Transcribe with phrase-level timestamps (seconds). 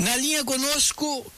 [0.00, 1.30] Na linha conosco,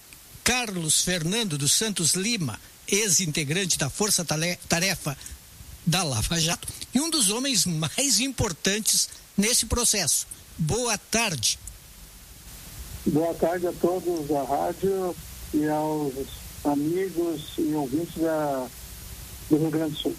[0.45, 5.18] Carlos Fernando dos Santos Lima, ex-integrante da Força Tarefa
[5.84, 10.29] da Lava Jato e um dos homens mais importantes nesse processo.
[10.56, 11.59] Boa tarde.
[13.04, 15.17] Boa tarde a todos da rádio
[15.53, 16.13] e aos
[16.65, 18.69] amigos e ouvintes da,
[19.51, 20.17] do Rio Grande do Sul.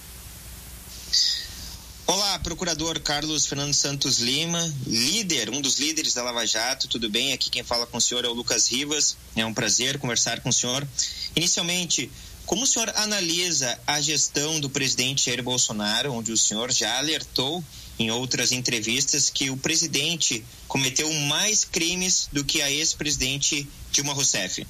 [2.05, 7.31] Olá, procurador Carlos Fernando Santos Lima, líder, um dos líderes da Lava Jato, tudo bem?
[7.31, 10.50] Aqui quem fala com o senhor é o Lucas Rivas, é um prazer conversar com
[10.50, 10.86] o senhor.
[11.33, 12.11] Inicialmente,
[12.45, 17.64] como o senhor analisa a gestão do presidente Jair Bolsonaro, onde o senhor já alertou
[17.97, 24.67] em outras entrevistas que o presidente cometeu mais crimes do que a ex-presidente Dilma Rousseff?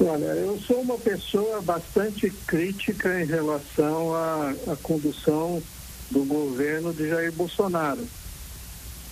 [0.00, 5.62] Olha, eu sou uma pessoa bastante crítica em relação à, à condução
[6.10, 8.06] do governo de Jair Bolsonaro.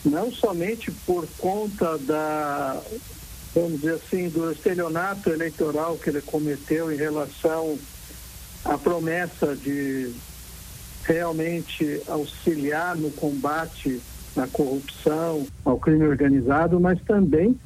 [0.04, 2.80] Não somente por conta da,
[3.54, 7.78] vamos dizer assim, do estelionato eleitoral que ele cometeu em relação
[8.64, 10.12] à promessa de
[11.04, 14.00] realmente auxiliar no combate
[14.36, 17.58] à corrupção, ao crime organizado, mas também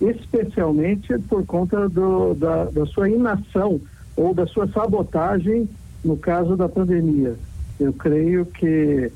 [0.00, 3.80] especialmente por conta do, da, da sua inação
[4.16, 5.68] ou da sua sabotagem
[6.04, 7.34] no caso da pandemia.
[7.78, 9.10] Eu creio que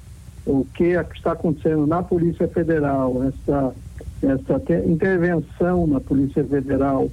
[0.46, 3.74] o que está acontecendo na Polícia Federal, essa,
[4.22, 7.10] essa intervenção na Polícia Federal,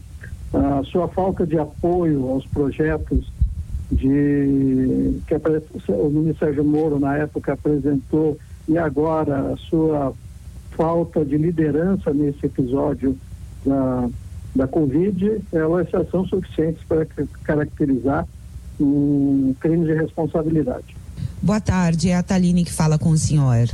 [0.53, 3.31] a sua falta de apoio aos projetos
[3.91, 8.37] de que o ministro Moro na época apresentou
[8.67, 10.13] e agora a sua
[10.71, 13.17] falta de liderança nesse episódio
[13.67, 14.09] da,
[14.55, 17.05] da Covid, elas já são suficientes para
[17.43, 18.27] caracterizar
[18.79, 20.95] um crime de responsabilidade.
[21.41, 23.69] Boa tarde, é a Taline que fala com o senhor.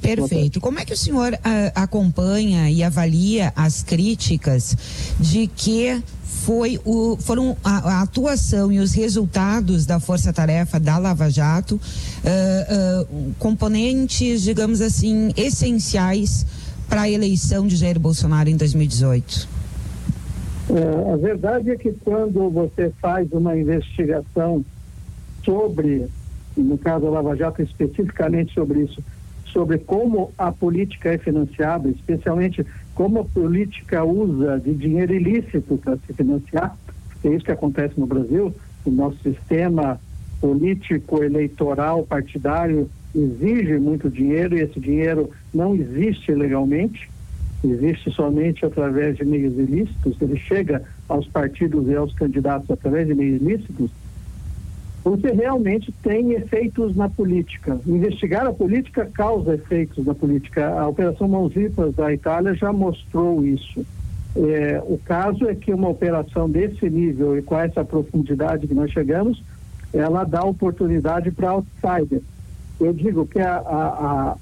[0.00, 0.60] Perfeito.
[0.60, 1.38] Como é que o senhor uh,
[1.74, 4.76] acompanha e avalia as críticas
[5.18, 10.96] de que foi o, foram a, a, atuação e os resultados da Força Tarefa da
[10.96, 16.46] Lava Jato uh, uh, componentes, digamos assim, essenciais
[16.88, 19.48] para a eleição de Jair Bolsonaro em 2018?
[20.70, 24.64] É, a verdade é que quando você faz uma investigação
[25.44, 26.06] sobre,
[26.56, 29.02] no caso da Lava Jato, especificamente sobre isso,
[29.46, 35.96] sobre como a política é financiada, especialmente como a política usa de dinheiro ilícito para
[35.96, 36.76] se financiar,
[37.24, 39.98] é isso que acontece no Brasil, o nosso sistema
[40.40, 47.08] político, eleitoral, partidário exige muito dinheiro e esse dinheiro não existe legalmente,
[47.64, 53.14] existe somente através de meios ilícitos, ele chega aos partidos e aos candidatos através de
[53.14, 53.90] meios ilícitos,
[55.02, 57.80] você realmente tem efeitos na política.
[57.86, 60.68] Investigar a política causa efeitos na política.
[60.68, 63.86] A Operação Mãos Limpas da Itália já mostrou isso.
[64.36, 68.90] É, o caso é que uma operação desse nível e com essa profundidade que nós
[68.90, 69.42] chegamos,
[69.94, 72.22] ela dá oportunidade para outsiders
[72.80, 74.36] eu digo que a, a, a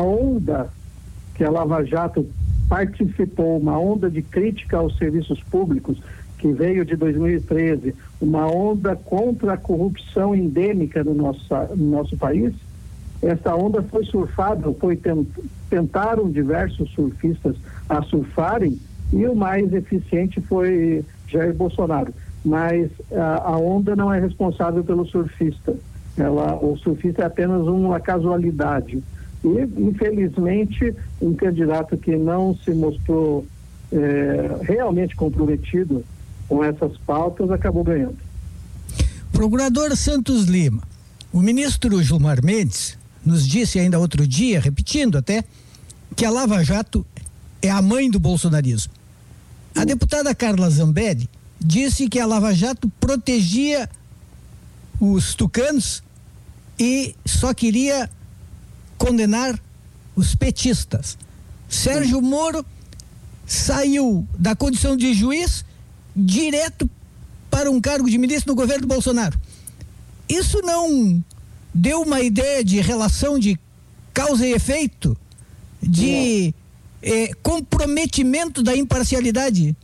[0.00, 0.70] onda
[1.34, 2.26] que a Lava Jato
[2.68, 6.00] participou, uma onda de crítica aos serviços públicos,
[6.38, 12.54] que veio de 2013, uma onda contra a corrupção endêmica no nosso, no nosso país,
[13.22, 15.26] essa onda foi surfada, foi tent,
[15.70, 17.56] tentaram diversos surfistas
[17.88, 18.78] a surfarem
[19.12, 22.12] e o mais eficiente foi Jair Bolsonaro.
[22.44, 25.74] Mas a, a onda não é responsável pelo surfista
[26.16, 29.02] ela, o surfista é apenas uma casualidade.
[29.46, 30.92] E, infelizmente,
[31.22, 33.46] um candidato que não se mostrou
[33.92, 36.04] é, realmente comprometido
[36.48, 38.18] com essas pautas acabou ganhando.
[39.32, 40.82] Procurador Santos Lima,
[41.32, 45.44] o ministro Gilmar Mendes nos disse ainda outro dia, repetindo até,
[46.16, 47.06] que a Lava Jato
[47.62, 48.92] é a mãe do bolsonarismo.
[49.76, 51.28] A deputada Carla Zambelli
[51.60, 53.88] disse que a Lava Jato protegia
[55.00, 56.02] os tucanos
[56.78, 58.10] e só queria
[58.98, 59.58] condenar
[60.14, 61.18] os petistas.
[61.68, 62.64] Sérgio Moro
[63.46, 65.64] saiu da condição de juiz
[66.14, 66.88] direto
[67.50, 69.38] para um cargo de ministro no governo Bolsonaro.
[70.28, 71.22] Isso não
[71.72, 73.58] deu uma ideia de relação de
[74.12, 75.16] causa e efeito,
[75.82, 76.54] de
[77.02, 79.76] eh, comprometimento da imparcialidade?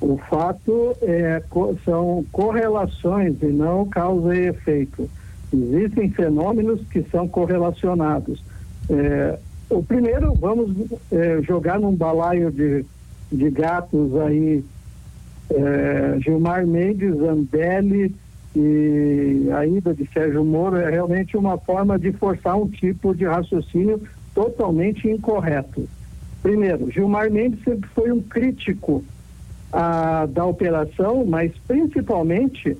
[0.00, 1.42] O fato é,
[1.84, 5.10] são correlações e não causa e efeito.
[5.52, 8.42] Existem fenômenos que são correlacionados.
[8.88, 9.38] É,
[9.68, 10.74] o primeiro, vamos
[11.10, 12.84] é, jogar num balaio de,
[13.30, 14.64] de gatos aí,
[15.50, 18.14] é, Gilmar Mendes, Zambelli
[18.54, 23.24] e a ida de Sérgio Moro é realmente uma forma de forçar um tipo de
[23.24, 24.00] raciocínio
[24.34, 25.88] totalmente incorreto.
[26.42, 29.04] Primeiro, Gilmar Mendes sempre foi um crítico
[29.72, 32.76] a, da operação, mas principalmente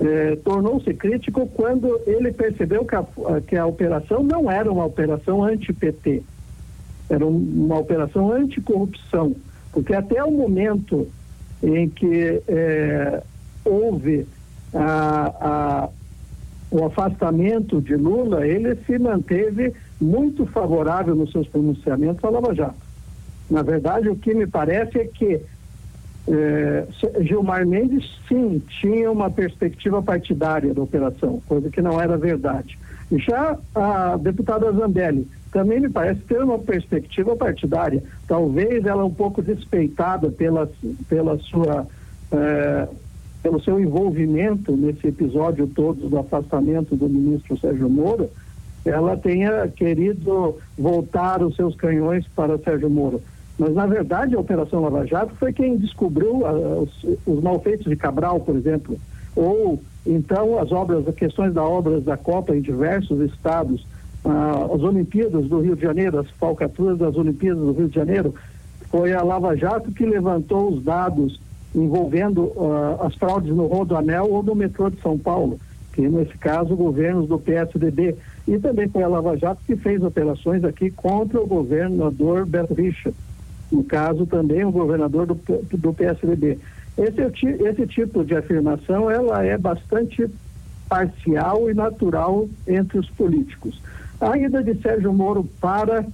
[0.00, 3.06] eh, tornou-se crítico quando ele percebeu que a,
[3.46, 6.22] que a operação não era uma operação anti-PT,
[7.08, 9.34] era um, uma operação anticorrupção,
[9.72, 11.08] porque até o momento
[11.62, 13.22] em que eh,
[13.64, 14.26] houve
[14.74, 15.88] a, a,
[16.70, 22.84] o afastamento de Lula, ele se manteve muito favorável nos seus pronunciamentos à Lava Jato.
[23.48, 25.40] Na verdade, o que me parece é que
[26.26, 26.86] é,
[27.20, 32.78] Gilmar Mendes, sim, tinha uma perspectiva partidária da operação, coisa que não era verdade.
[33.12, 39.42] Já a deputada Zambelli também me parece ter uma perspectiva partidária, talvez ela um pouco
[39.42, 40.68] despeitada pela,
[41.08, 41.86] pela sua,
[42.32, 42.88] é,
[43.42, 48.30] pelo seu envolvimento nesse episódio todo do afastamento do ministro Sérgio Moro,
[48.84, 53.22] ela tenha querido voltar os seus canhões para Sérgio Moro.
[53.58, 57.96] Mas, na verdade, a Operação Lava Jato foi quem descobriu uh, os, os malfeitos de
[57.96, 58.98] Cabral, por exemplo,
[59.36, 63.86] ou então as obras, as questões das obras da Copa em diversos estados,
[64.24, 68.34] uh, as Olimpíadas do Rio de Janeiro, as falcatruas das Olimpíadas do Rio de Janeiro,
[68.90, 71.40] foi a Lava Jato que levantou os dados
[71.74, 75.60] envolvendo uh, as fraudes no Rodoanel ou no metrô de São Paulo,
[75.92, 78.16] que nesse caso governos do PSDB.
[78.46, 83.12] E também foi a Lava Jato que fez operações aqui contra o governador Beto Richa
[83.74, 85.38] no caso também o governador do,
[85.72, 86.58] do PSDB.
[86.96, 90.30] Esse, esse tipo de afirmação ela é bastante
[90.88, 93.80] parcial e natural entre os políticos.
[94.20, 96.06] A ida de Sérgio Moro para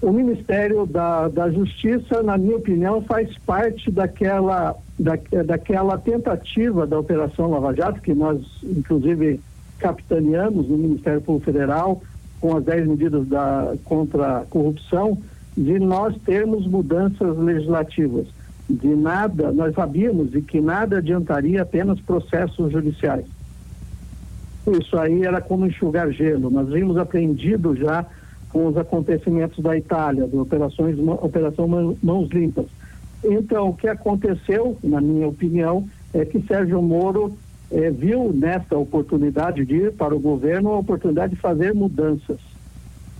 [0.00, 6.98] o Ministério da, da Justiça, na minha opinião, faz parte daquela, da, daquela tentativa da
[7.00, 9.40] Operação Lava Jato, que nós, inclusive,
[9.78, 12.00] capitaneamos no Ministério Público Federal,
[12.40, 15.18] com as 10 medidas da, contra a corrupção,
[15.58, 18.28] de nós termos mudanças legislativas.
[18.70, 23.24] De nada, nós sabíamos de que nada adiantaria apenas processos judiciais.
[24.80, 26.48] Isso aí era como enxugar gelo.
[26.48, 28.06] Nós vimos aprendido já
[28.50, 31.66] com os acontecimentos da Itália, de operações, operação
[32.02, 32.66] Mãos Limpas.
[33.24, 37.36] Então, o que aconteceu, na minha opinião, é que Sérgio Moro
[37.70, 42.38] eh, viu nesta oportunidade de ir para o governo a oportunidade de fazer mudanças.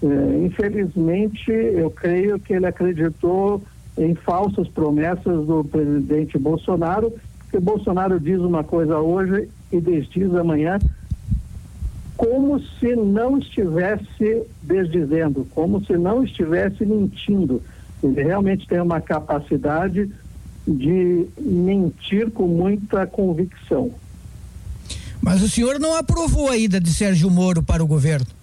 [0.02, 3.62] É, infelizmente, eu creio que ele acreditou
[3.96, 10.78] em falsas promessas do presidente Bolsonaro, porque Bolsonaro diz uma coisa hoje e desdiz amanhã,
[12.16, 17.62] como se não estivesse desdizendo, como se não estivesse mentindo.
[18.02, 20.10] Ele realmente tem uma capacidade
[20.66, 23.90] de mentir com muita convicção.
[25.20, 28.37] Mas o senhor não aprovou a ida de Sérgio Moro para o governo?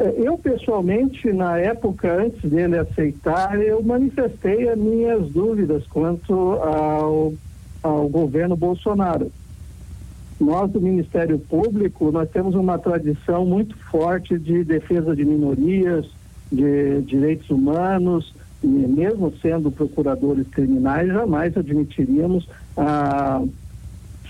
[0.00, 7.34] É, eu, pessoalmente, na época, antes dele aceitar, eu manifestei as minhas dúvidas quanto ao,
[7.82, 9.30] ao governo Bolsonaro.
[10.40, 16.06] Nós, do Ministério Público, nós temos uma tradição muito forte de defesa de minorias,
[16.50, 23.42] de direitos humanos, e mesmo sendo procuradores criminais, jamais admitiríamos ah,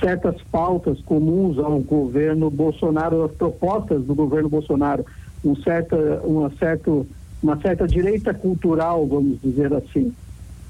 [0.00, 5.04] certas pautas comuns ao governo Bolsonaro, as propostas do governo Bolsonaro
[5.44, 7.06] um certa, uma, certo,
[7.42, 10.12] uma certa direita cultural, vamos dizer assim.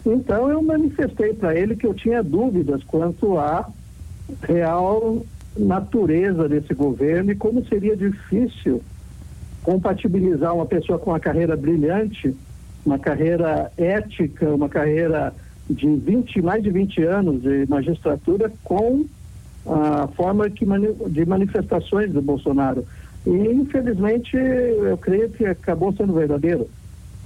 [0.04, 3.68] Então eu manifestei para ele que eu tinha dúvidas quanto à
[4.42, 5.22] real
[5.56, 8.80] natureza desse governo e como seria difícil
[9.62, 12.34] compatibilizar uma pessoa com uma carreira brilhante,
[12.86, 15.34] uma carreira ética, uma carreira
[15.68, 19.04] de 20, mais de 20 anos de magistratura com
[19.66, 20.64] a forma que
[21.10, 22.84] de manifestações do Bolsonaro.
[23.26, 26.68] E, infelizmente, eu creio que acabou sendo verdadeiro.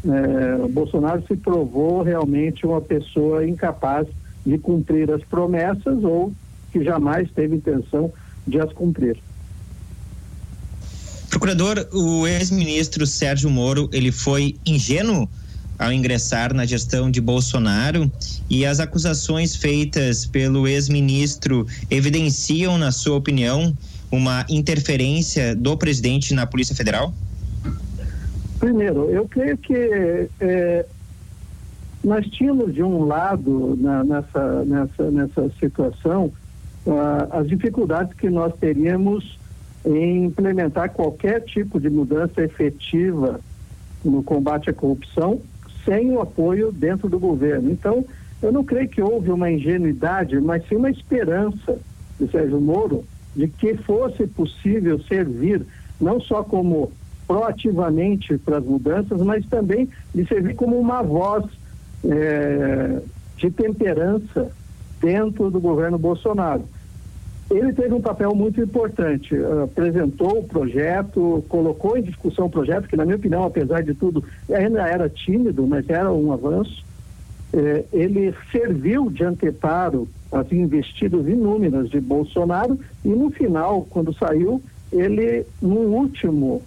[0.05, 4.07] É, Bolsonaro se provou realmente uma pessoa incapaz
[4.45, 6.33] de cumprir as promessas ou
[6.71, 8.13] que jamais teve intenção
[8.47, 9.17] de as cumprir.
[11.31, 15.29] Procurador, o ex-ministro Sérgio Moro, ele foi ingênuo
[15.79, 18.11] ao ingressar na gestão de Bolsonaro
[18.49, 23.77] e as acusações feitas pelo ex-ministro evidenciam, na sua opinião,
[24.15, 27.13] uma interferência do presidente na Polícia Federal?
[28.59, 30.87] Primeiro, eu creio que é,
[32.03, 36.33] nós tínhamos de um lado na, nessa, nessa, nessa situação
[36.87, 39.39] uh, as dificuldades que nós teríamos
[39.85, 43.41] em implementar qualquer tipo de mudança efetiva
[44.05, 45.41] no combate à corrupção
[45.85, 47.71] sem o apoio dentro do governo.
[47.71, 48.05] Então,
[48.43, 51.79] eu não creio que houve uma ingenuidade, mas sim uma esperança
[52.19, 53.05] de Sérgio Moro
[53.35, 55.65] de que fosse possível servir
[56.01, 56.93] não só como
[57.27, 61.45] proativamente para as mudanças, mas também de servir como uma voz
[62.05, 63.01] é,
[63.37, 64.51] de temperança
[65.01, 66.65] dentro do governo Bolsonaro.
[67.51, 72.97] Ele teve um papel muito importante, apresentou o projeto, colocou em discussão o projeto, que
[72.97, 76.83] na minha opinião, apesar de tudo, ainda era tímido, mas era um avanço.
[77.57, 84.61] É, ele serviu de anteparo às investidas inúmeras de Bolsonaro e no final, quando saiu,
[84.91, 86.61] ele, no último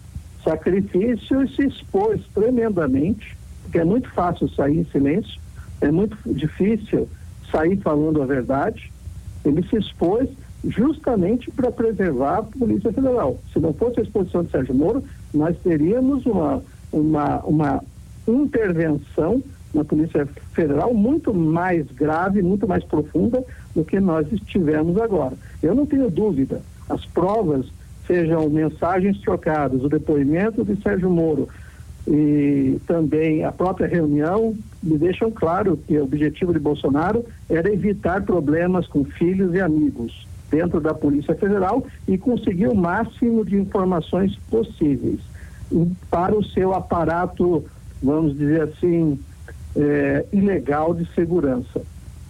[0.45, 5.41] sacrifício, se expôs tremendamente, porque é muito fácil sair em silêncio,
[5.81, 7.09] é muito difícil
[7.51, 8.89] sair falando a verdade.
[9.43, 10.29] Ele se expôs
[10.63, 13.37] justamente para preservar a Polícia Federal.
[13.51, 15.03] Se não fosse a exposição de Sérgio Moro,
[15.33, 16.63] nós teríamos uma,
[16.93, 17.83] uma, uma
[18.25, 23.43] intervenção na Polícia Federal muito mais grave, muito mais profunda
[23.75, 25.35] do que nós estivemos agora.
[25.61, 27.65] Eu não tenho dúvida, as provas,
[28.05, 31.49] sejam mensagens trocadas, o depoimento de Sérgio Moro
[32.07, 38.23] e também a própria reunião, me deixam claro que o objetivo de Bolsonaro era evitar
[38.23, 44.37] problemas com filhos e amigos dentro da Polícia Federal e conseguir o máximo de informações
[44.49, 45.19] possíveis
[46.09, 47.65] para o seu aparato,
[48.01, 49.19] vamos dizer assim,
[49.77, 51.81] é, ilegal de segurança.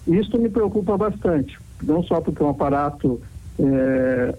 [0.05, 3.21] Isso me preocupa bastante, não só porque um aparato
[3.59, 4.35] é,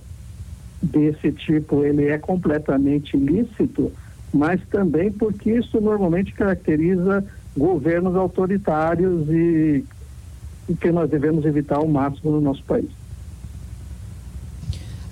[0.83, 3.93] desse tipo ele é completamente ilícito,
[4.33, 7.25] mas também porque isso normalmente caracteriza
[7.57, 9.85] governos autoritários e,
[10.69, 12.98] e que nós devemos evitar ao máximo no nosso país.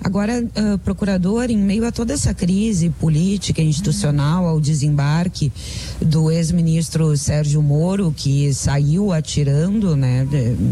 [0.07, 5.51] Agora, uh, procurador, em meio a toda essa crise política institucional, ao desembarque
[6.01, 10.25] do ex-ministro Sérgio Moro, que saiu atirando, né,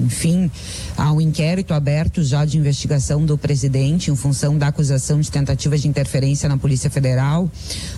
[0.05, 0.49] enfim,
[0.95, 5.85] ao inquérito aberto já de investigação do presidente em função da acusação de tentativa de
[5.85, 7.51] interferência na Polícia Federal.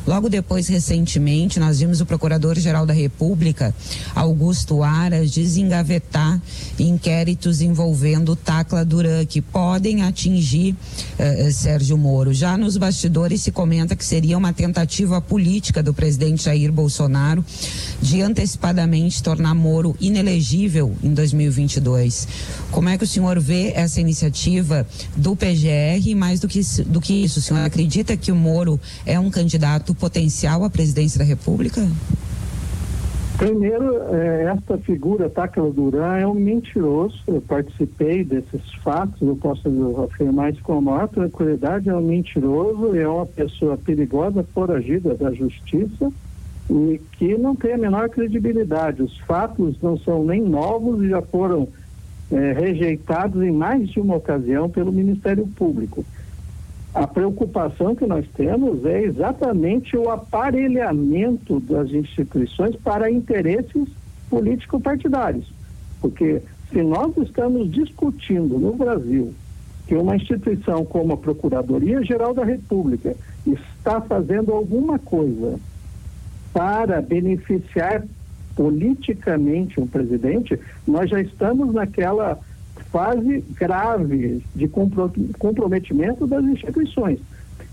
[0.08, 3.76] Logo depois, recentemente, nós vimos o Procurador-Geral da República,
[4.16, 6.42] Augusto Aras, desengavetar
[6.80, 10.76] inquéritos envolvendo Tacla Duran, que podem atingir
[11.34, 12.34] eh, Sérgio Moro.
[12.34, 17.44] Já nos bastidores se comenta que seria uma tentativa política do presidente Jair Bolsonaro
[18.02, 22.28] de antecipadamente tornar Moro inelegível em 2022.
[22.72, 26.16] Como é que o senhor vê essa iniciativa do PGR?
[26.16, 29.94] Mais do que, do que isso, o senhor acredita que o Moro é um candidato
[29.96, 31.88] potencial à presidência da República?
[33.38, 37.22] Primeiro, é, esta figura, Táquila Duran, é um mentiroso.
[37.28, 39.70] Eu participei desses fatos, eu posso
[40.04, 41.88] afirmar isso com a maior tranquilidade.
[41.88, 46.12] É um mentiroso, é uma pessoa perigosa, foragida da justiça
[46.68, 49.04] e que não tem a menor credibilidade.
[49.04, 51.68] Os fatos não são nem novos e já foram
[52.32, 56.04] é, rejeitados em mais de uma ocasião pelo Ministério Público.
[56.94, 63.88] A preocupação que nós temos é exatamente o aparelhamento das instituições para interesses
[64.30, 65.52] político-partidários.
[66.02, 66.42] Porque
[66.72, 69.34] se nós estamos discutindo no Brasil
[69.86, 73.16] que uma instituição como a Procuradoria-Geral da República
[73.46, 75.60] está fazendo alguma coisa
[76.52, 78.04] para beneficiar
[78.56, 82.38] politicamente um presidente, nós já estamos naquela
[82.92, 84.68] fase grave de
[85.38, 87.20] comprometimento das instituições.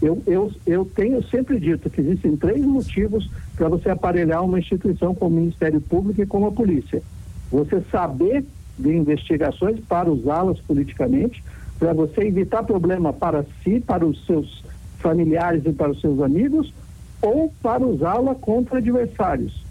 [0.03, 5.15] Eu, eu, eu tenho sempre dito que existem três motivos para você aparelhar uma instituição
[5.15, 7.03] como o Ministério Público e como a polícia.
[7.51, 8.45] Você saber
[8.79, 11.43] de investigações para usá-las politicamente,
[11.79, 14.65] para você evitar problema para si, para os seus
[14.99, 16.73] familiares e para os seus amigos,
[17.23, 19.64] ou para usá-la contra adversários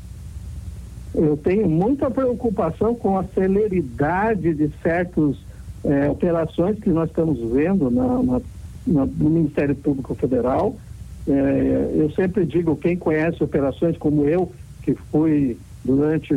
[1.16, 5.38] eu tenho muita preocupação com a celeridade de certas
[5.84, 8.42] eh, operações que nós estamos vendo na, na,
[8.88, 10.76] na, no Ministério Público Federal.
[11.28, 14.52] Eh, eu sempre digo, quem conhece operações como eu,
[14.82, 16.34] que fui durante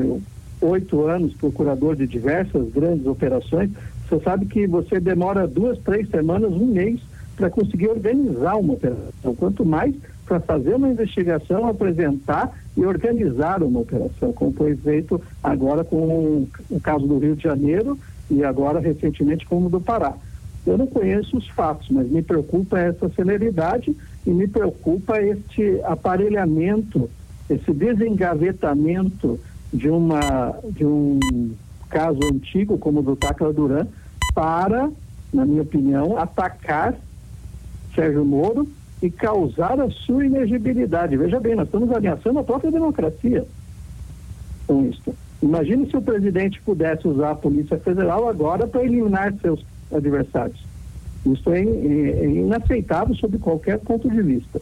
[0.61, 3.71] oito anos procurador de diversas grandes operações,
[4.09, 7.00] você sabe que você demora duas, três semanas, um mês
[7.37, 9.35] para conseguir organizar uma operação.
[9.37, 9.95] Quanto mais
[10.26, 16.80] para fazer uma investigação, apresentar e organizar uma operação, como foi feito agora com o
[16.80, 20.14] caso do Rio de Janeiro e agora recentemente com o do Pará.
[20.66, 27.09] Eu não conheço os fatos, mas me preocupa essa celeridade e me preocupa este aparelhamento,
[27.49, 29.38] esse desengavetamento
[29.73, 31.21] de uma de um
[31.88, 33.87] caso antigo como o do Tacla Duran
[34.35, 34.90] para,
[35.33, 36.95] na minha opinião, atacar
[37.95, 38.68] Sérgio Moro
[39.03, 41.17] e causar a sua inegibilidade.
[41.17, 43.45] Veja bem, nós estamos ameaçando a própria democracia
[44.67, 45.15] com isso.
[45.43, 50.59] Imagine se o presidente pudesse usar a Polícia Federal agora para eliminar seus adversários.
[51.25, 54.61] Isso é, é, é inaceitável sob qualquer ponto de vista.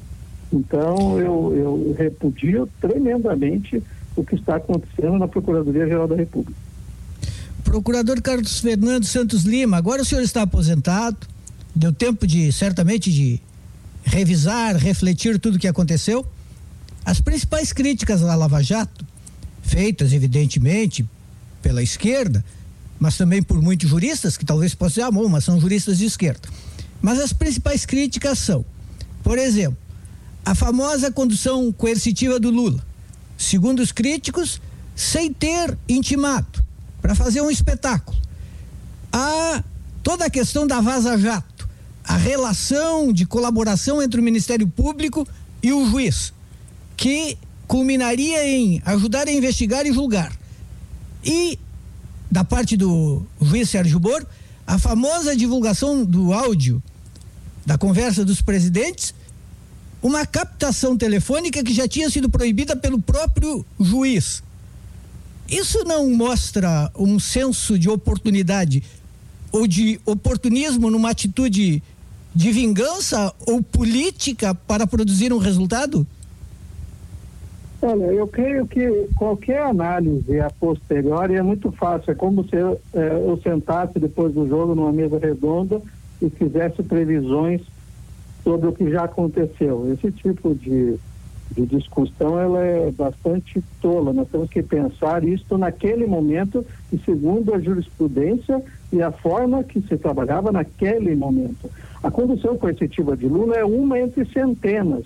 [0.52, 3.82] Então, eu, eu repudio tremendamente
[4.16, 6.58] o que está acontecendo na Procuradoria-Geral da República.
[7.64, 11.16] Procurador Carlos Fernando Santos Lima, agora o senhor está aposentado,
[11.74, 13.40] deu tempo de, certamente, de
[14.04, 16.26] revisar, refletir tudo o que aconteceu.
[17.04, 19.04] As principais críticas à Lava Jato,
[19.62, 21.08] feitas evidentemente
[21.62, 22.44] pela esquerda,
[22.98, 26.48] mas também por muitos juristas, que talvez possam dizer, ah, mas são juristas de esquerda.
[27.02, 28.64] Mas as principais críticas são,
[29.22, 29.78] por exemplo,
[30.44, 32.84] a famosa condução coercitiva do Lula.
[33.36, 34.60] Segundo os críticos,
[34.94, 36.64] sem ter intimado
[37.02, 38.16] para fazer um espetáculo.
[39.12, 39.62] Há
[40.02, 41.53] toda a questão da Vaza Jato,
[42.04, 45.26] a relação de colaboração entre o Ministério Público
[45.62, 46.34] e o juiz,
[46.96, 50.32] que culminaria em ajudar a investigar e julgar.
[51.24, 51.58] E,
[52.30, 54.26] da parte do juiz Sérgio Moro,
[54.66, 56.82] a famosa divulgação do áudio
[57.64, 59.14] da conversa dos presidentes,
[60.02, 64.42] uma captação telefônica que já tinha sido proibida pelo próprio juiz.
[65.48, 68.82] Isso não mostra um senso de oportunidade
[69.50, 71.82] ou de oportunismo numa atitude
[72.34, 76.06] de vingança ou política para produzir um resultado?
[77.80, 82.12] Olha, eu creio que qualquer análise a posteriori é muito fácil.
[82.12, 85.82] É como se eu, é, eu sentasse depois do jogo numa mesa redonda
[86.20, 87.60] e fizesse previsões
[88.42, 89.92] sobre o que já aconteceu.
[89.92, 90.98] Esse tipo de
[91.54, 94.12] de discussão ela é bastante tola.
[94.12, 98.62] Nós temos que pensar isto naquele momento e segundo a jurisprudência
[98.94, 101.68] e a forma que se trabalhava naquele momento.
[102.02, 105.04] A condução coercitiva de Lula é uma entre centenas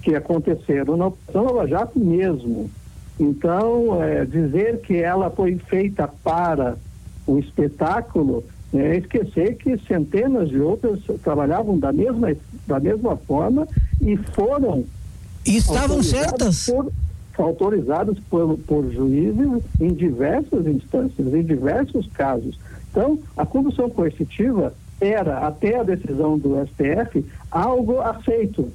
[0.00, 2.70] que aconteceram na Operação Lava Jato mesmo.
[3.18, 6.76] Então, é, dizer que ela foi feita para
[7.26, 12.34] o espetáculo é esquecer que centenas de outras trabalhavam da mesma,
[12.66, 13.68] da mesma forma
[14.00, 14.84] e foram
[15.44, 16.66] e estavam certas?
[16.66, 16.90] Por,
[17.40, 22.58] autorizadas por, por juízes em diversas instâncias, em diversos casos.
[22.90, 28.68] Então, a condução coercitiva era, até a decisão do STF, algo aceito.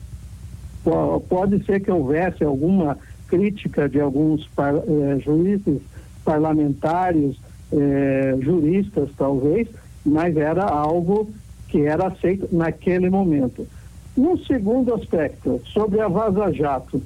[1.29, 5.81] Pode ser que houvesse alguma crítica de alguns par, eh, juízes
[6.23, 7.35] parlamentares,
[7.71, 9.67] eh, juristas talvez,
[10.05, 11.29] mas era algo
[11.67, 13.67] que era aceito naquele momento.
[14.15, 17.01] No segundo aspecto, sobre a Vaza Jato,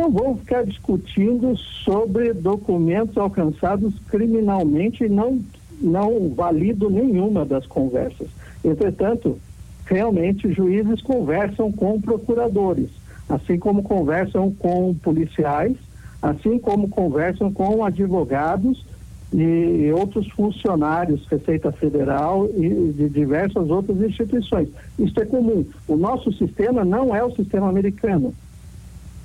[0.00, 5.38] não vamos ficar discutindo sobre documentos alcançados criminalmente e não,
[5.78, 8.28] não valido nenhuma das conversas.
[8.64, 9.38] Entretanto,
[9.84, 12.88] realmente juízes conversam com procuradores,
[13.28, 15.76] assim como conversam com policiais,
[16.22, 18.86] assim como conversam com advogados
[19.34, 24.68] e outros funcionários, Receita Federal e de diversas outras instituições.
[24.98, 25.64] Isso é comum.
[25.86, 28.34] O nosso sistema não é o sistema americano.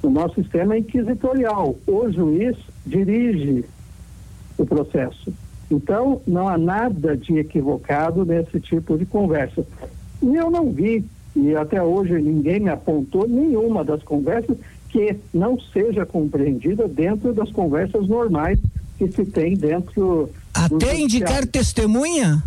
[0.05, 1.75] O nosso sistema é inquisitorial.
[1.87, 3.65] O juiz dirige
[4.55, 5.33] o processo.
[5.71, 9.65] Então, não há nada de equivocado nesse tipo de conversa.
[10.21, 11.03] E eu não vi,
[11.35, 14.55] e até hoje ninguém me apontou nenhuma das conversas
[14.89, 18.59] que não seja compreendida dentro das conversas normais
[18.99, 20.29] que se tem dentro.
[20.53, 22.43] Até indicar testemunha?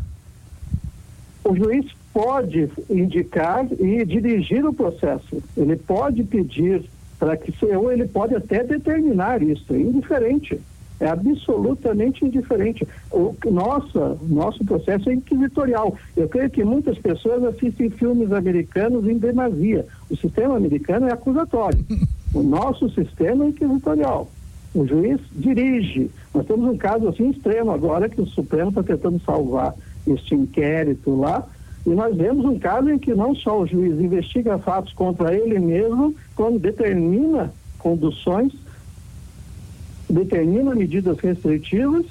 [1.42, 5.42] O juiz pode indicar e dirigir o processo.
[5.56, 10.60] Ele pode pedir para que ou ele pode até determinar isso, é indiferente.
[11.00, 12.86] É absolutamente indiferente.
[13.12, 15.96] O nossa, nosso processo é inquisitorial.
[16.16, 19.86] Eu creio que muitas pessoas assistem filmes americanos em demasia.
[20.10, 21.84] O sistema americano é acusatório.
[22.34, 24.30] O nosso sistema é inquisitorial.
[24.74, 26.10] O juiz dirige.
[26.34, 29.74] Nós temos um caso assim extremo agora que o Supremo está tentando salvar
[30.06, 31.46] este inquérito lá.
[31.88, 35.58] E nós vemos um caso em que não só o juiz investiga fatos contra ele
[35.58, 38.52] mesmo, como determina conduções,
[40.08, 42.04] determina medidas restritivas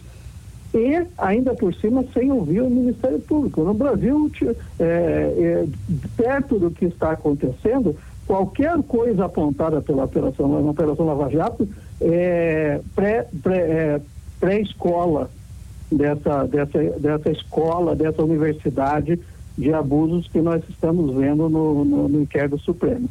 [0.73, 3.63] e ainda por cima sem ouvir o Ministério Público.
[3.63, 4.31] No Brasil,
[4.79, 5.65] é, é,
[6.15, 11.69] perto do que está acontecendo, qualquer coisa apontada pela operação, na operação Lava Jato
[12.01, 12.81] é
[14.39, 19.19] pré-escola pré, pré dessa, dessa, dessa escola, dessa universidade
[19.57, 23.09] de abusos que nós estamos vendo no, no, no inquérito supremo.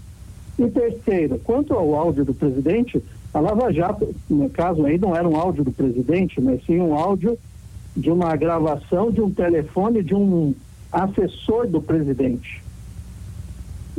[0.59, 3.02] E terceiro, quanto ao áudio do presidente,
[3.35, 6.94] a Lava Jato, no caso aí, não era um áudio do presidente, mas sim um
[6.94, 7.37] áudio
[7.96, 10.54] de uma gravação de um telefone de um
[10.92, 12.64] assessor do presidente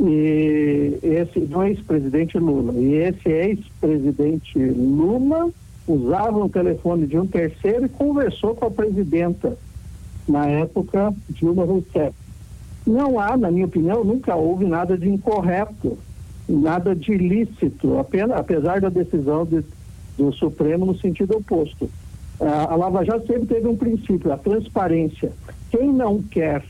[0.00, 2.72] e esse do ex-presidente Lula.
[2.74, 5.50] E esse ex-presidente Lula
[5.86, 9.56] usava o telefone de um terceiro e conversou com a presidenta
[10.28, 12.14] na época Dilma Rousseff.
[12.88, 15.98] Não há, na minha opinião, nunca houve nada de incorreto
[16.48, 19.62] nada de ilícito, apenas, apesar da decisão de,
[20.16, 21.90] do Supremo no sentido oposto.
[22.40, 25.32] A, Lava Jato sempre teve um princípio, a transparência.
[25.70, 26.64] Quem não quer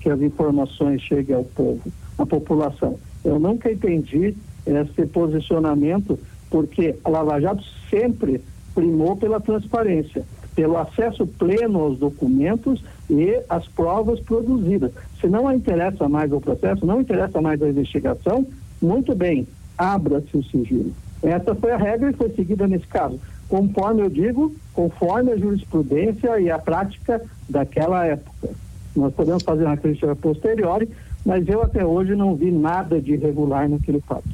[0.00, 2.98] que as informações cheguem ao povo, à população?
[3.22, 6.18] Eu nunca entendi esse posicionamento,
[6.48, 8.40] porque a Lava Jato sempre
[8.74, 14.92] primou pela transparência, pelo acesso pleno aos documentos e às provas produzidas.
[15.20, 18.46] Se não interessa mais o processo, não interessa mais a investigação,
[18.80, 19.46] muito bem,
[19.76, 20.92] abra-se o sigilo.
[21.22, 23.20] Essa foi a regra e foi seguida nesse caso.
[23.48, 28.50] Conforme eu digo, conforme a jurisprudência e a prática daquela época.
[28.94, 30.86] Nós podemos fazer uma crítica posterior,
[31.26, 34.28] mas eu até hoje não vi nada de irregular naquele fato.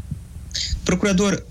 [0.84, 1.42] Procurador,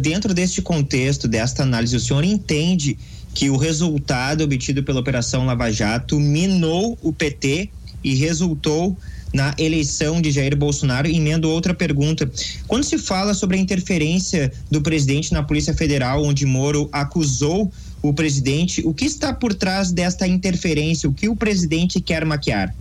[0.00, 2.98] dentro deste contexto, desta análise, o senhor entende
[3.34, 7.70] que o resultado obtido pela Operação Lava Jato minou o PT
[8.04, 8.96] e resultou
[9.32, 11.08] na eleição de Jair Bolsonaro.
[11.08, 12.30] Emendo outra pergunta.
[12.68, 18.12] Quando se fala sobre a interferência do presidente na Polícia Federal, onde Moro acusou o
[18.12, 21.08] presidente, o que está por trás desta interferência?
[21.08, 22.74] O que o presidente quer maquiar?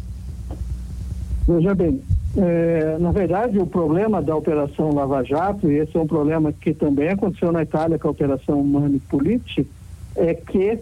[1.47, 2.01] Veja bem,
[2.37, 6.73] é, na verdade, o problema da Operação Lava Jato, e esse é um problema que
[6.73, 9.67] também aconteceu na Itália com a Operação Manipulite,
[10.15, 10.79] é que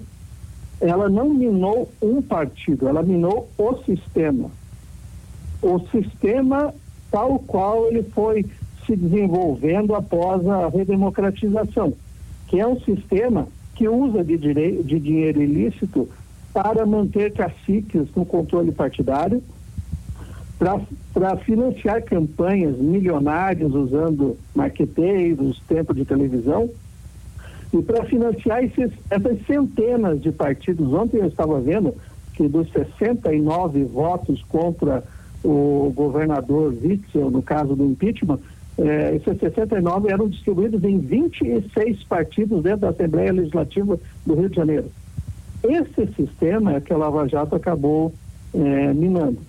[0.82, 4.50] ela não minou um partido, ela minou o sistema.
[5.62, 6.74] O sistema
[7.12, 8.46] tal qual ele foi
[8.86, 11.94] se desenvolvendo após a redemocratização,
[12.48, 16.10] que é um sistema que usa de, de dinheiro ilícito
[16.54, 19.44] para manter caciques no controle partidário,
[21.14, 26.70] para financiar campanhas milionárias usando marqueteiros, tempo de televisão,
[27.72, 30.92] e para financiar esses, essas centenas de partidos.
[30.92, 31.96] Ontem eu estava vendo
[32.34, 35.04] que dos 69 votos contra
[35.44, 38.40] o governador Witzel, no caso do impeachment,
[38.78, 44.56] eh, esses 69 eram distribuídos em 26 partidos dentro da Assembleia Legislativa do Rio de
[44.56, 44.86] Janeiro.
[45.64, 48.14] Esse sistema é que a Lava Jato acabou
[48.54, 49.40] eh, minando.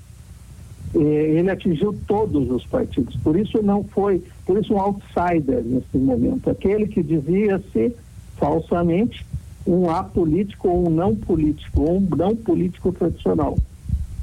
[0.95, 6.51] ele atingiu todos os partidos, por isso não foi, por isso um outsider nesse momento,
[6.51, 7.95] aquele que dizia-se
[8.41, 9.25] falsamente
[9.67, 13.59] um apolítico ou um não político, ou um não político tradicional.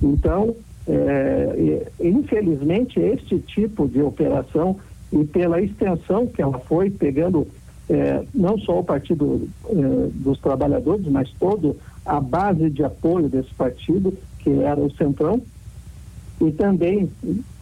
[0.02, 0.56] Então,
[0.88, 4.78] é, infelizmente, este tipo de operação
[5.14, 7.48] e pela extensão que ela foi pegando
[7.90, 9.74] é, não só o Partido é,
[10.16, 15.42] dos Trabalhadores, mas todo a base de apoio desse partido, que era o Centrão,
[16.42, 17.10] e também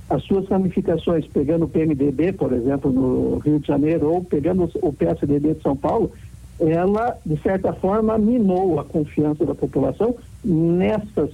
[0.10, 4.94] as suas ramificações, pegando o PMDB, por exemplo, no Rio de Janeiro, ou pegando o
[4.94, 6.12] PSDB de São Paulo,
[6.60, 11.32] ela, de certa forma, minou a confiança da população nessas,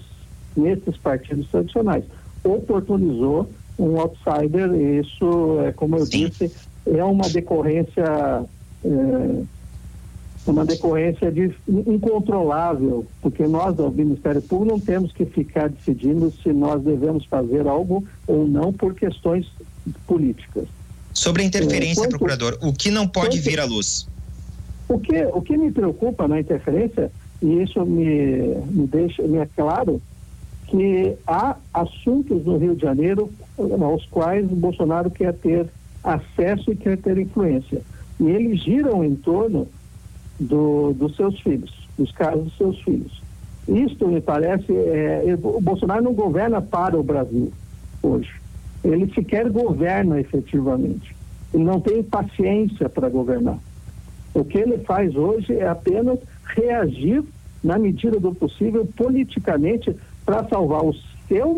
[0.56, 2.04] nesses partidos tradicionais.
[2.44, 6.28] Oportunizou um outsider, e isso, é, como eu Sim.
[6.28, 6.52] disse,
[6.86, 8.46] é uma decorrência.
[8.84, 9.44] É,
[10.48, 16.52] uma decorrência de, incontrolável, porque nós, do Ministério Público, não temos que ficar decidindo se
[16.52, 19.46] nós devemos fazer algo ou não por questões
[20.08, 20.66] políticas.
[21.14, 24.08] Sobre a interferência, é, quanto, procurador, o que não pode quanto, vir à luz?
[24.92, 27.10] O que, o que me preocupa na interferência,
[27.42, 30.02] e isso me, me deixa, me é claro,
[30.68, 35.68] que há assuntos no Rio de Janeiro aos quais Bolsonaro quer ter
[36.04, 37.82] acesso e quer ter influência.
[38.20, 39.66] E eles giram em torno
[40.38, 43.22] do, dos seus filhos, dos casos dos seus filhos.
[43.70, 47.50] Isto me parece, é, o Bolsonaro não governa para o Brasil
[48.04, 48.32] hoje.
[48.84, 51.16] Ele sequer governa efetivamente.
[51.54, 53.58] Ele não tem paciência para governar.
[54.34, 56.20] O que ele faz hoje é apenas
[56.56, 57.24] reagir
[57.64, 60.96] na medida do possível politicamente para salvar o
[61.28, 61.58] seu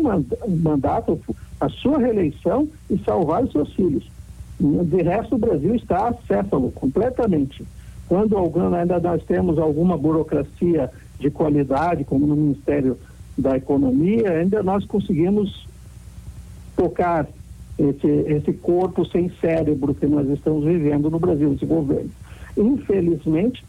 [0.62, 1.20] mandato,
[1.60, 4.04] a sua reeleição e salvar os seus filhos.
[4.60, 7.64] De resto, o Brasil está acéfalo completamente.
[8.08, 8.36] Quando
[8.74, 12.98] ainda nós temos alguma burocracia de qualidade, como no Ministério
[13.36, 15.66] da Economia, ainda nós conseguimos
[16.76, 17.26] tocar
[17.78, 22.10] esse, esse corpo sem cérebro que nós estamos vivendo no Brasil, esse governo.
[22.56, 23.64] Infelizmente,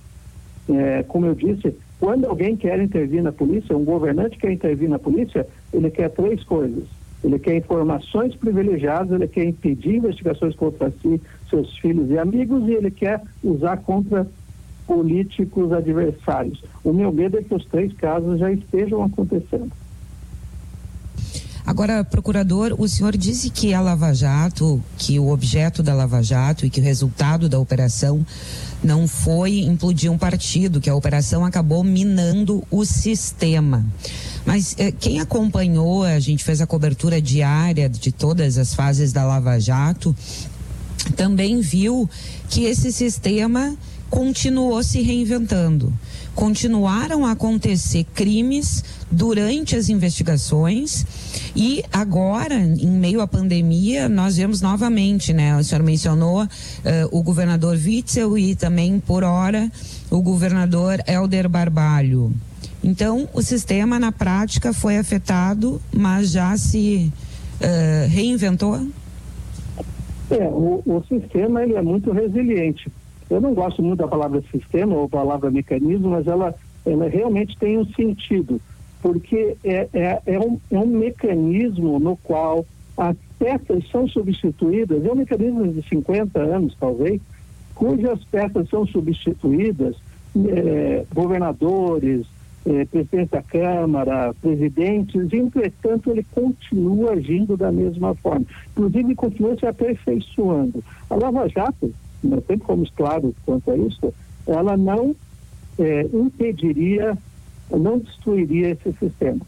[0.69, 5.00] é, como eu disse, quando alguém quer intervir na polícia, um governante quer intervir na
[5.00, 6.84] polícia, ele quer três coisas.
[7.24, 11.19] Ele quer informações privilegiadas, ele quer impedir investigações contra si,
[11.50, 14.28] seus filhos e amigos, e ele quer usar contra
[14.86, 16.63] políticos adversários.
[16.84, 19.71] O meu medo é que os três casos já estejam acontecendo.
[21.65, 26.63] Agora, procurador, o senhor disse que a Lava Jato, que o objeto da Lava Jato
[26.63, 28.23] e que o resultado da operação
[28.84, 33.84] não foi implodir um partido, que a operação acabou minando o sistema.
[34.45, 39.25] Mas eh, quem acompanhou, a gente fez a cobertura diária de todas as fases da
[39.25, 40.15] Lava Jato,
[41.15, 42.08] também viu
[42.47, 43.75] que esse sistema
[44.08, 45.91] continuou se reinventando.
[46.36, 51.06] Continuaram a acontecer crimes durante as investigações
[51.56, 55.58] e agora, em meio à pandemia, nós vemos novamente, né?
[55.58, 56.48] O senhor mencionou uh,
[57.10, 59.71] o governador Witzel e também, por hora,
[60.12, 62.34] o governador Helder Barbalho.
[62.84, 67.12] Então, o sistema, na prática, foi afetado, mas já se
[67.62, 68.86] uh, reinventou?
[70.30, 72.91] É, o, o sistema ele é muito resiliente.
[73.30, 76.54] Eu não gosto muito da palavra sistema ou palavra mecanismo, mas ela,
[76.86, 78.62] ela realmente tem um sentido,
[79.02, 82.66] porque é, é, é, um, é um mecanismo no qual
[82.98, 87.22] as peças são substituídas, é um mecanismo de 50 anos, talvez,
[87.74, 89.96] cujas peças são substituídas,
[90.36, 92.26] é, governadores,
[92.66, 98.44] eh, presidente da Câmara, presidentes, entretanto, ele continua agindo da mesma forma.
[98.72, 100.84] Inclusive, continua se aperfeiçoando.
[101.08, 101.94] A Lava Jato,
[102.28, 104.14] nós sempre fomos claros quanto a isso,
[104.48, 105.16] ela não
[105.78, 107.18] eh, impediria,
[107.72, 109.42] não destruiria esse sistema.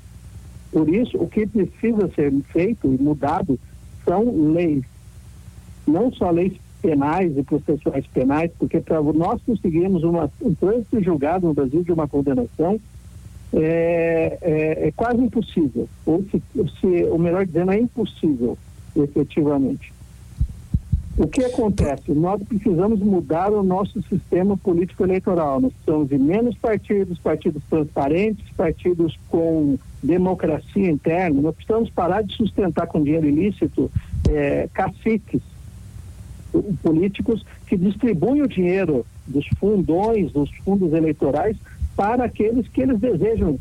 [0.72, 3.60] Por isso, o que precisa ser feito e mudado
[4.04, 4.84] são leis.
[5.88, 11.48] Não só leis penais e processuais penais, porque para nós conseguirmos uma, um trânsito julgado
[11.48, 12.80] no Brasil de uma condenação,
[13.54, 16.42] é, é, é quase impossível, ou se,
[16.80, 18.58] se, o melhor dizendo, é impossível,
[18.96, 19.94] efetivamente.
[21.17, 22.12] O que acontece?
[22.12, 25.60] Nós precisamos mudar o nosso sistema político eleitoral.
[25.60, 31.41] Nós precisamos de menos partidos, partidos transparentes, partidos com democracia interna.
[31.41, 33.89] Nós precisamos parar de sustentar com dinheiro ilícito
[34.30, 35.41] é, caciques
[36.84, 41.58] políticos que distribuem o dinheiro dos fundões, dos fundos eleitorais
[41.95, 43.60] para aqueles que eles desejam,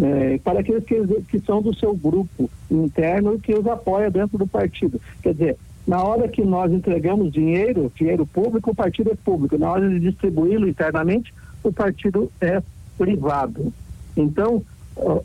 [0.00, 4.10] é, para aqueles que, eles, que são do seu grupo interno e que os apoia
[4.10, 4.98] dentro do partido.
[5.22, 5.56] Quer dizer,
[5.86, 9.56] na hora que nós entregamos dinheiro, dinheiro público, o partido é público.
[9.56, 12.60] Na hora de distribuí-lo internamente, o partido é
[12.98, 13.72] privado.
[14.16, 14.62] Então,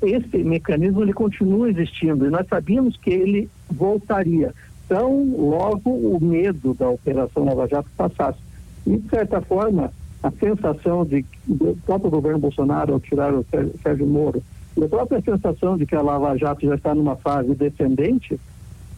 [0.02, 4.54] esse mecanismo ele continua existindo e nós sabíamos que ele voltaria.
[4.86, 8.40] Então, logo o medo da Operação Nova Jato passasse.
[8.86, 13.46] E, de certa forma, a sensação de do próprio governo Bolsonaro ao tirar o
[13.82, 14.44] Sérgio Moro
[14.78, 18.40] e a própria sensação de que a Lava Jato já está numa fase descendente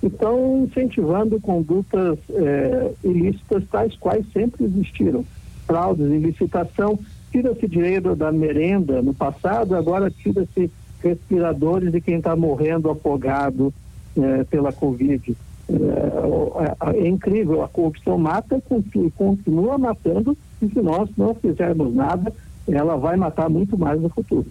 [0.07, 5.25] estão incentivando condutas eh, ilícitas tais quais sempre existiram
[5.65, 6.99] fraudes em licitação
[7.31, 10.69] tira-se dinheiro da merenda no passado agora tira-se
[11.01, 13.73] respiradores de quem está morrendo afogado
[14.17, 15.35] eh, pela Covid
[15.69, 18.61] é, é, é, incrível, a corrupção mata
[18.95, 22.33] e continua matando, e se nós não fizermos nada,
[22.67, 24.45] ela vai matar muito mais no futuro.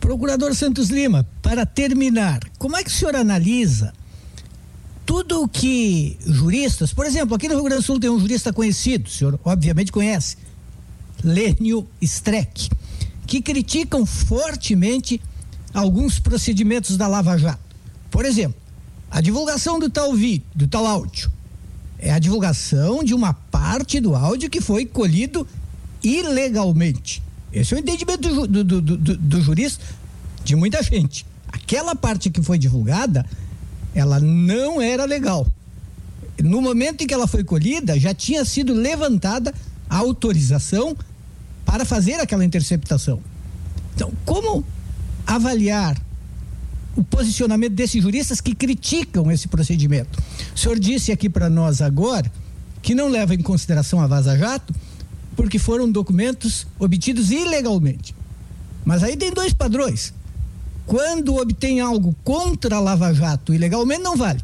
[0.00, 3.92] Procurador Santos Lima, para terminar, como é que o senhor analisa
[5.04, 9.06] tudo que juristas, por exemplo, aqui no Rio Grande do Sul tem um jurista conhecido,
[9.06, 10.36] o senhor obviamente conhece,
[11.22, 12.70] Lênio Streck,
[13.26, 15.20] que criticam fortemente
[15.72, 17.60] alguns procedimentos da Lava Jato.
[18.10, 18.60] Por exemplo,
[19.10, 21.30] a divulgação do tal vídeo, do tal áudio,
[21.98, 25.46] é a divulgação de uma parte do áudio que foi colhido
[26.02, 27.22] ilegalmente.
[27.52, 29.84] Esse é o entendimento do, do, do, do, jurista
[30.42, 31.24] de muita gente.
[31.46, 33.24] Aquela parte que foi divulgada,
[33.94, 35.46] ela não era legal.
[36.42, 39.54] No momento em que ela foi colhida, já tinha sido levantada
[39.88, 40.96] a autorização
[41.64, 43.20] para fazer aquela interceptação.
[43.94, 44.64] Então, como
[45.26, 45.96] avaliar
[46.96, 50.22] o posicionamento desses juristas que criticam esse procedimento.
[50.54, 52.30] O senhor disse aqui para nós agora
[52.82, 54.74] que não leva em consideração a Vaza Jato
[55.34, 58.14] porque foram documentos obtidos ilegalmente.
[58.84, 60.12] Mas aí tem dois padrões.
[60.86, 64.40] Quando obtém algo contra a Lava Jato ilegalmente, não vale.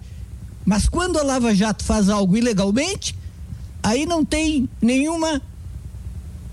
[0.65, 3.17] Mas quando a Lava Jato faz algo ilegalmente,
[3.83, 5.41] aí não tem nenhuma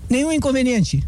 [0.08, 1.06] nenhum inconveniente.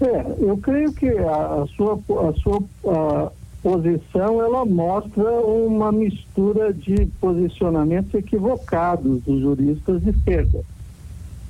[0.00, 3.30] É, eu creio que a, a sua, a sua a
[3.62, 10.64] posição ela mostra uma mistura de posicionamentos equivocados dos juristas de esquerda.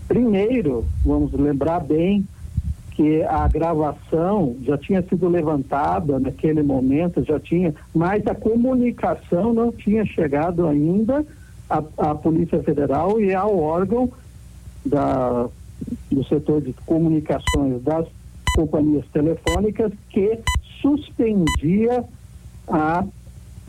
[0.08, 2.26] Primeiro, vamos lembrar bem
[3.00, 9.72] que a gravação já tinha sido levantada naquele momento, já tinha, mas a comunicação não
[9.72, 11.24] tinha chegado ainda
[11.70, 14.12] à, à Polícia Federal e ao órgão
[14.84, 15.48] da,
[16.12, 18.06] do setor de comunicações das
[18.54, 20.38] companhias telefônicas que
[20.82, 22.04] suspendia
[22.68, 23.02] a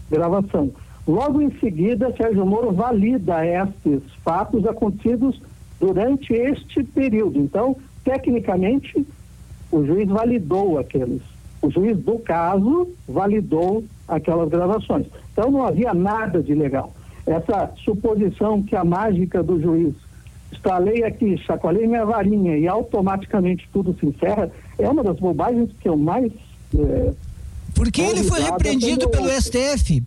[0.10, 0.72] gravação.
[1.08, 5.41] Logo em seguida, Sérgio Moro valida estes fatos acontecidos
[5.80, 7.39] durante este período.
[7.39, 9.08] Então, tecnicamente,
[9.71, 11.21] o juiz validou aqueles.
[11.62, 15.05] O juiz do caso validou aquelas gravações.
[15.31, 16.93] Então, não havia nada de legal.
[17.25, 19.93] essa suposição que a mágica do juiz
[20.51, 25.88] estalei aqui, chacoalhei minha varinha e automaticamente tudo se encerra, é uma das bobagens que
[25.88, 26.31] eu mais.
[26.75, 27.13] É,
[27.75, 30.03] Porque ele foi repreendido pelo STF.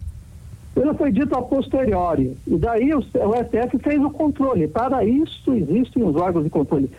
[0.76, 2.36] Ele foi dito a posteriori.
[2.46, 4.66] E daí o, o STF fez o controle.
[4.66, 6.90] Para isso existem os órgãos de controle.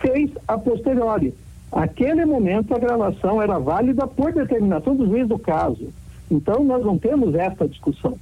[0.00, 1.34] Fez a posteriori.
[1.70, 5.88] Aquele momento a gravação era válida por determinação do juiz do caso.
[6.30, 8.18] Então nós não temos essa discussão.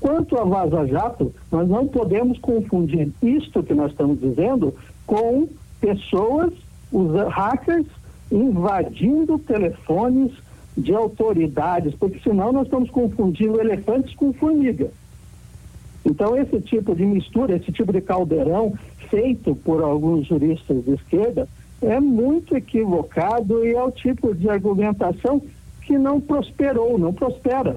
[0.00, 4.74] Quanto a Vaza Jato, nós não podemos confundir isto que nós estamos dizendo
[5.06, 5.48] com
[5.80, 6.52] pessoas,
[6.90, 7.86] os hackers,
[8.30, 10.32] invadindo telefones
[10.76, 14.90] de autoridades, porque senão nós estamos confundindo elefantes com formiga.
[16.04, 18.74] Então, esse tipo de mistura, esse tipo de caldeirão
[19.08, 21.46] feito por alguns juristas de esquerda
[21.82, 25.42] é muito equivocado e é o tipo de argumentação
[25.82, 27.76] que não prosperou, não prospera.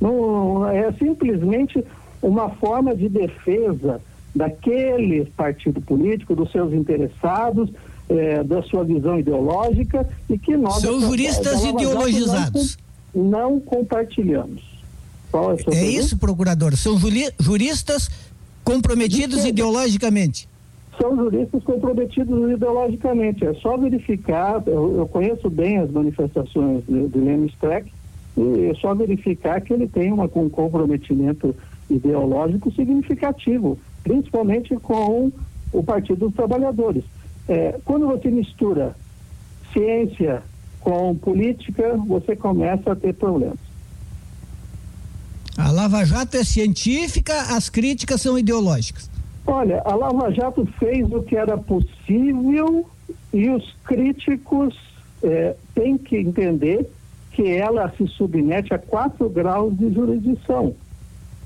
[0.00, 1.84] Não, é simplesmente
[2.22, 4.00] uma forma de defesa
[4.34, 7.70] daquele partido político, dos seus interessados,
[8.08, 12.78] é, da sua visão ideológica e que nós são juristas ideologizados
[13.14, 14.62] não, não compartilhamos.
[15.72, 16.76] é, é isso, procurador?
[16.76, 16.98] São
[17.40, 18.08] juristas
[18.62, 20.48] comprometidos ideologicamente?
[21.00, 23.44] São juristas comprometidos ideologicamente.
[23.44, 24.62] É só verificar.
[24.66, 27.92] Eu, eu conheço bem as manifestações de, de Leme Streck
[28.36, 31.54] e é só verificar que ele tem uma, um comprometimento
[31.88, 35.32] ideológico significativo, principalmente com
[35.72, 37.04] o Partido dos Trabalhadores.
[37.48, 38.94] É, quando você mistura
[39.72, 40.42] ciência
[40.80, 43.58] com política, você começa a ter problemas.
[45.56, 49.10] A Lava Jato é científica, as críticas são ideológicas.
[49.46, 52.84] Olha, a Lava Jato fez o que era possível
[53.32, 54.76] e os críticos
[55.22, 56.90] é, têm que entender
[57.30, 60.74] que ela se submete a quatro graus de jurisdição.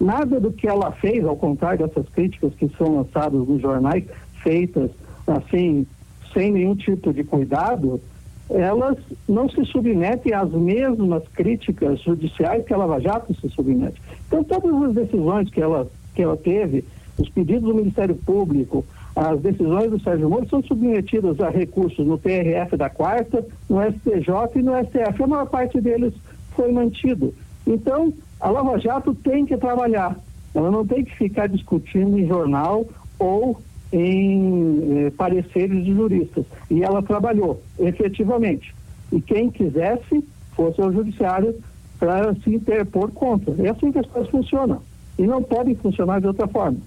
[0.01, 4.05] Nada do que ela fez, ao contrário dessas críticas que são lançadas nos jornais,
[4.43, 4.91] feitas
[5.27, 5.87] assim,
[6.33, 8.01] sem nenhum tipo de cuidado,
[8.49, 8.97] elas
[9.29, 14.01] não se submetem às mesmas críticas judiciais que a Lava Jato se submete.
[14.27, 16.85] Então, todas as decisões que ela, que ela teve,
[17.19, 22.17] os pedidos do Ministério Público, as decisões do Sérgio Moro são submetidas a recursos no
[22.17, 25.23] TRF da quarta, no STJ e no STF.
[25.23, 26.15] A maior parte deles
[26.55, 27.35] foi mantido.
[27.67, 30.17] Então, a Lava Jato tem que trabalhar.
[30.55, 32.87] Ela não tem que ficar discutindo em jornal
[33.19, 33.61] ou
[33.93, 36.45] em eh, pareceres de juristas.
[36.71, 38.75] E ela trabalhou, efetivamente.
[39.13, 41.55] E quem quisesse fosse ao judiciário
[41.99, 43.55] para se interpor contra.
[43.63, 44.81] É assim que as coisas funcionam.
[45.19, 46.79] E não podem funcionar de outra forma.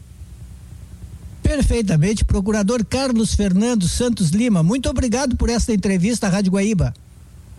[1.53, 2.25] Perfeitamente.
[2.25, 6.91] Procurador Carlos Fernando Santos Lima, muito obrigado por esta entrevista à Rádio Guaíba.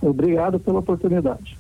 [0.03, 1.57] Obrigado pela oportunidade.